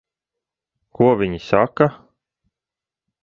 Ko 0.99 1.09
viņi 1.19 1.41
saka? 1.49 1.89